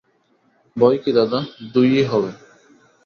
[0.75, 1.39] ভয় কী দাদা,
[1.73, 2.31] দু-ই হবে!